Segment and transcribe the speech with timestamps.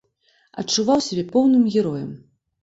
[0.63, 2.09] Адчуваў сябе поўным героем.